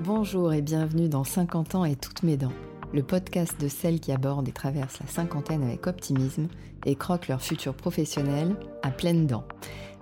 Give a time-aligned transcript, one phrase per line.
[0.00, 2.52] Bonjour et bienvenue dans 50 ans et toutes mes dents,
[2.92, 6.48] le podcast de celles qui abordent et traversent la cinquantaine avec optimisme
[6.86, 9.44] et croquent leur futur professionnel à pleines dents.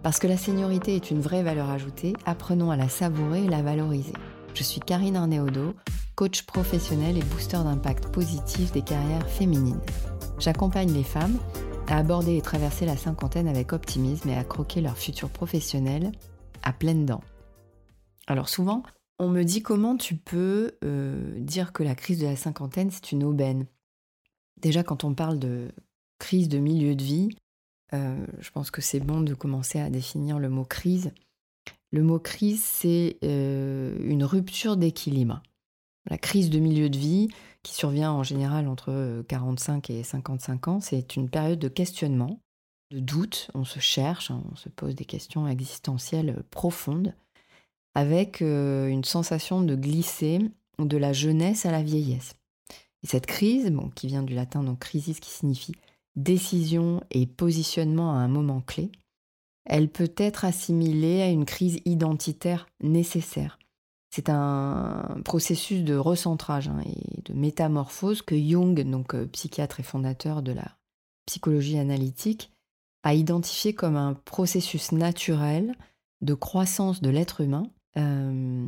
[0.02, 3.62] Parce que la seniorité est une vraie valeur ajoutée, apprenons à la savourer et la
[3.62, 4.14] valoriser.
[4.54, 5.74] Je suis Karine Arnéodo,
[6.14, 9.80] coach professionnel et booster d'impact positif des carrières féminines.
[10.38, 11.36] J'accompagne les femmes
[11.88, 16.12] à aborder et traverser la cinquantaine avec optimisme et à croquer leur futur professionnel
[16.62, 17.24] à pleines dents.
[18.28, 18.84] Alors souvent,
[19.20, 23.12] on me dit comment tu peux euh, dire que la crise de la cinquantaine, c'est
[23.12, 23.66] une aubaine.
[24.62, 25.68] Déjà, quand on parle de
[26.18, 27.28] crise de milieu de vie,
[27.92, 31.12] euh, je pense que c'est bon de commencer à définir le mot crise.
[31.92, 35.42] Le mot crise, c'est euh, une rupture d'équilibre.
[36.08, 37.28] La crise de milieu de vie,
[37.62, 42.40] qui survient en général entre 45 et 55 ans, c'est une période de questionnement,
[42.90, 47.14] de doute, on se cherche, on se pose des questions existentielles profondes
[47.94, 50.40] avec euh, une sensation de glisser
[50.78, 52.34] de la jeunesse à la vieillesse.
[53.02, 55.74] Et cette crise, bon, qui vient du latin donc crisis qui signifie
[56.16, 58.90] décision et positionnement à un moment clé,
[59.64, 63.58] elle peut être assimilée à une crise identitaire nécessaire.
[64.10, 69.84] C'est un processus de recentrage hein, et de métamorphose que Jung, donc euh, psychiatre et
[69.84, 70.76] fondateur de la
[71.26, 72.50] psychologie analytique,
[73.04, 75.76] a identifié comme un processus naturel
[76.22, 78.66] de croissance de l'être humain euh,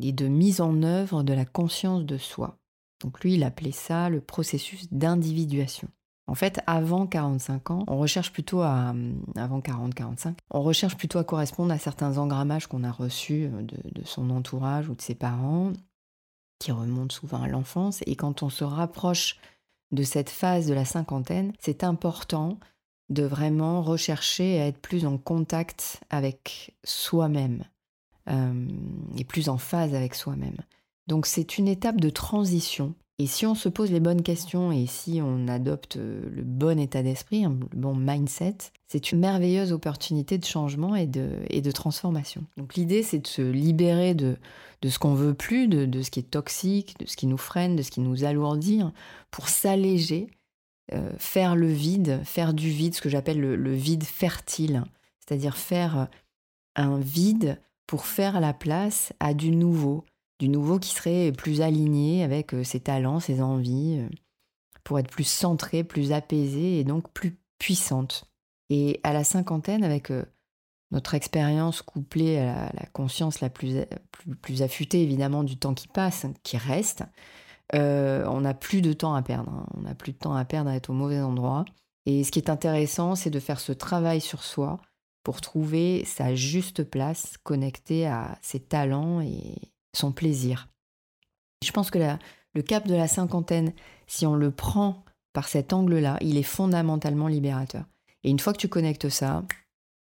[0.00, 2.58] et de mise en œuvre de la conscience de soi.
[3.02, 5.88] Donc lui, il appelait ça le processus d'individuation.
[6.26, 8.94] En fait, avant 45 ans, on recherche plutôt à,
[9.34, 14.04] avant 40-45, on recherche plutôt à correspondre à certains engrammages qu'on a reçus de, de,
[14.04, 15.72] son entourage ou de ses parents,
[16.60, 18.00] qui remontent souvent à l'enfance.
[18.06, 19.38] Et quand on se rapproche
[19.90, 22.58] de cette phase de la cinquantaine, c'est important
[23.08, 27.64] de vraiment rechercher à être plus en contact avec soi-même,
[28.30, 28.68] euh,
[29.16, 30.56] et plus en phase avec soi-même.
[31.06, 32.94] Donc c'est une étape de transition.
[33.18, 36.78] Et si on se pose les bonnes questions et si on adopte euh, le bon
[36.78, 41.70] état d'esprit, le bon mindset, c'est une merveilleuse opportunité de changement et de, et de
[41.70, 42.44] transformation.
[42.56, 44.36] Donc l'idée, c'est de se libérer de,
[44.80, 47.36] de ce qu'on veut plus, de, de, ce qui est toxique, de ce qui nous
[47.36, 48.94] freine, de ce qui nous alourdit, hein,
[49.30, 50.28] pour s'alléger,
[50.94, 54.84] euh, faire le vide, faire du vide, ce que j'appelle le, le, vide fertile,
[55.18, 56.08] c'est-à-dire faire
[56.74, 60.04] un vide pour faire la place à du nouveau,
[60.38, 64.08] du nouveau qui serait plus aligné avec euh, ses talents, ses envies, euh,
[64.84, 68.30] pour être plus centré, plus apaisé et donc plus puissante.
[68.68, 70.24] Et à la cinquantaine, avec euh,
[70.92, 73.78] notre expérience couplée à la, conscience la plus,
[74.40, 77.02] plus, affûtée évidemment du temps qui passe, qui reste,
[77.72, 79.50] on n'a plus de temps à perdre.
[79.50, 79.66] Hein.
[79.76, 81.64] On n'a plus de temps à perdre à être au mauvais endroit.
[82.06, 84.78] Et ce qui est intéressant, c'est de faire ce travail sur soi
[85.22, 89.56] pour trouver sa juste place connectée à ses talents et
[89.94, 90.68] son plaisir.
[91.62, 91.98] Je pense que
[92.54, 93.72] le cap de la cinquantaine,
[94.06, 97.84] si on le prend par cet angle-là, il est fondamentalement libérateur.
[98.24, 99.44] Et une fois que tu connectes ça,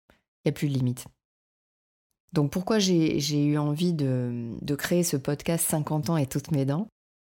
[0.10, 1.06] il n'y a plus de limite.
[2.34, 6.88] Donc pourquoi j'ai eu envie de, créer ce podcast 50 ans et toutes mes dents?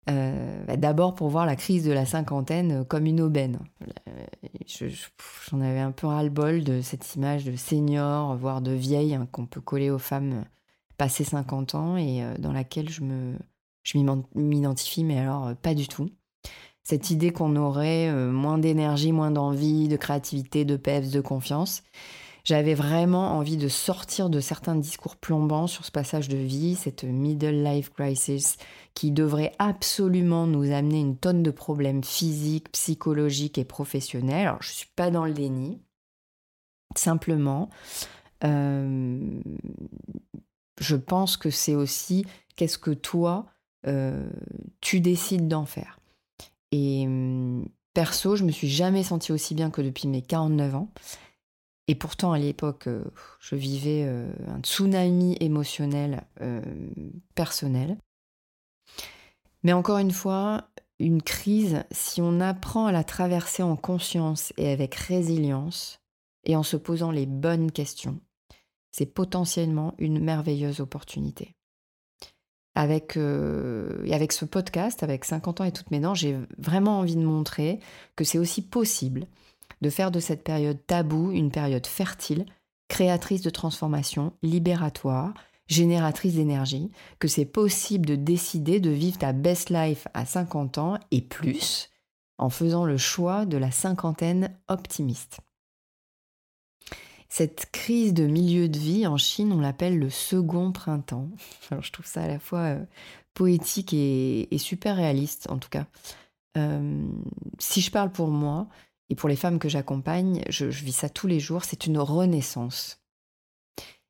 [0.09, 3.59] Euh, bah, d'abord pour voir la crise de la cinquantaine comme une aubaine.
[4.09, 4.89] Euh,
[5.51, 9.47] j'en avais un peu ras-le-bol de cette image de senior, voire de vieille, hein, qu'on
[9.47, 10.45] peut coller aux femmes
[10.97, 13.35] passées 50 ans et euh, dans laquelle je me
[13.83, 13.97] je
[14.35, 16.11] m'identifie, mais alors pas du tout.
[16.85, 21.83] Cette idée qu'on aurait moins d'énergie, moins d'envie, de créativité, de peps, de confiance.
[22.49, 27.05] J'avais vraiment envie de sortir de certains discours plombants sur ce passage de vie, cette
[27.05, 28.57] middle life crisis
[28.95, 34.47] qui devrait absolument nous amener une tonne de problèmes physiques, psychologiques et professionnels.
[34.47, 35.83] Alors je ne suis pas dans le déni.
[36.97, 37.69] Simplement,
[38.45, 39.43] euh,
[40.81, 42.25] je pense que c'est aussi
[42.57, 43.45] qu'est-ce que toi,
[43.87, 44.27] euh,
[44.81, 46.01] tu décides d'en faire.
[46.73, 50.91] Et hum, perso, je me suis jamais sentie aussi bien que depuis mes 49 ans.
[51.89, 53.03] Et pourtant, à l'époque, euh,
[53.41, 56.61] je vivais euh, un tsunami émotionnel euh,
[57.35, 57.97] personnel.
[59.63, 60.69] Mais encore une fois,
[60.99, 66.01] une crise, si on apprend à la traverser en conscience et avec résilience,
[66.45, 68.21] et en se posant les bonnes questions,
[68.93, 71.55] c'est potentiellement une merveilleuse opportunité.
[72.75, 77.25] Avec, avec ce podcast, avec 50 ans et toutes mes dents, j'ai vraiment envie de
[77.25, 77.81] montrer
[78.15, 79.27] que c'est aussi possible
[79.81, 82.47] de faire de cette période taboue une période fertile,
[82.89, 85.35] créatrice de transformation, libératoire,
[85.67, 90.99] génératrice d'énergie, que c'est possible de décider de vivre ta best life à 50 ans
[91.11, 91.91] et plus
[92.39, 95.41] en faisant le choix de la cinquantaine optimiste.
[97.29, 101.29] Cette crise de milieu de vie, en Chine, on l'appelle le second printemps.
[101.71, 102.85] Alors je trouve ça à la fois euh,
[103.35, 105.87] poétique et, super réaliste, en tout cas.
[106.57, 107.07] Euh,
[107.59, 108.69] si je parle pour moi
[109.11, 113.01] et pour les femmes que j'accompagne, je vis ça tous les jours, c'est une renaissance.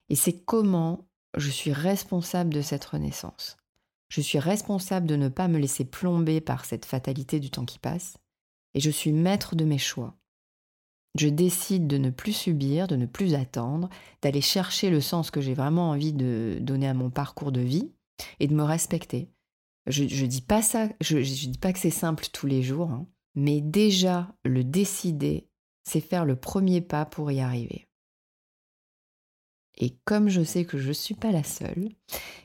[0.08, 3.56] Et c'est comment je suis responsable de cette renaissance.
[4.08, 7.78] Je suis responsable de ne pas me laisser plomber par cette fatalité du temps qui
[7.78, 8.16] passe,
[8.74, 10.16] et je suis maître de mes choix.
[11.18, 13.88] Je décide de ne plus subir, de ne plus attendre,
[14.22, 17.92] d'aller chercher le sens que j'ai vraiment envie de donner à mon parcours de vie
[18.40, 19.30] et de me respecter.
[19.86, 23.06] Je ne dis pas ça, je, dis pas que c'est simple tous les jours, hein,
[23.38, 25.46] mais déjà le décider,
[25.85, 27.87] c'est faire le premier pas pour y arriver.
[29.76, 31.88] Et comme je sais que je ne suis pas la seule,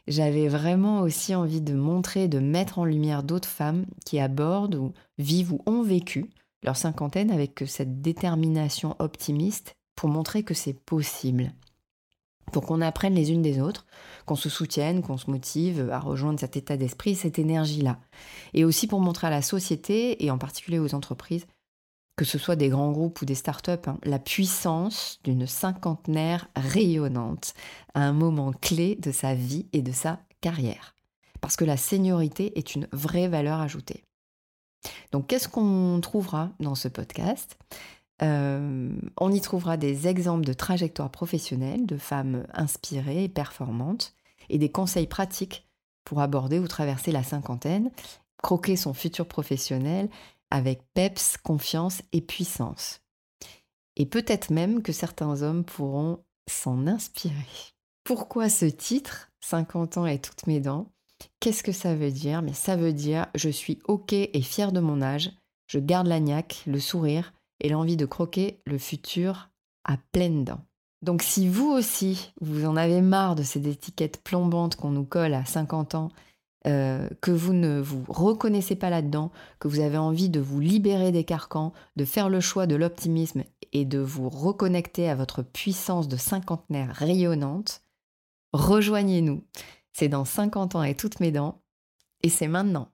[0.07, 4.93] j'avais vraiment aussi envie de montrer, de mettre en lumière d'autres femmes qui abordent ou
[5.17, 6.29] vivent ou ont vécu
[6.61, 11.53] leur cinquantaine avec cette détermination optimiste pour montrer que c'est possible.
[12.53, 13.85] Pour qu'on apprenne les unes des autres,
[14.25, 17.99] qu'on se soutienne, qu'on se motive à rejoindre cet état d'esprit, cette énergie-là.
[18.53, 21.47] Et aussi pour montrer à la société, et en particulier aux entreprises,
[22.15, 27.55] que ce soit des grands groupes ou des startups, hein, la puissance d'une cinquantenaire rayonnante
[27.95, 30.95] à un moment clé de sa vie et de sa carrière.
[31.41, 34.03] Parce que la seniorité est une vraie valeur ajoutée.
[35.11, 37.57] Donc qu'est-ce qu'on trouvera dans ce podcast?
[38.21, 44.13] Euh, On y trouvera des exemples de trajectoires professionnelles de femmes inspirées et performantes
[44.49, 45.67] et des conseils pratiques
[46.05, 47.91] pour aborder ou traverser la cinquantaine,
[48.41, 50.09] croquer son futur professionnel
[50.51, 53.01] avec peps, confiance et puissance.
[53.95, 56.19] Et peut-être même que certains hommes pourront
[56.49, 57.33] s'en inspirer.
[58.03, 60.91] Pourquoi ce titre 50 ans et toutes mes dents?
[61.39, 62.41] Qu'est-ce que ça veut dire?
[62.41, 65.31] Mais ça veut dire je suis OK et fier de mon âge,
[65.67, 69.49] je garde la le sourire et l'envie de croquer le futur
[69.83, 70.61] à pleines dents.
[71.01, 75.33] Donc si vous aussi, vous en avez marre de ces étiquettes plombantes qu'on nous colle
[75.33, 76.09] à 50 ans
[76.65, 81.11] euh, que vous ne vous reconnaissez pas là-dedans, que vous avez envie de vous libérer
[81.11, 86.07] des carcans, de faire le choix de l'optimisme et de vous reconnecter à votre puissance
[86.07, 87.81] de cinquantenaire rayonnante,
[88.53, 89.43] rejoignez-nous.
[89.91, 91.61] C'est dans 50 ans et toutes mes dents,
[92.21, 92.92] et c'est maintenant.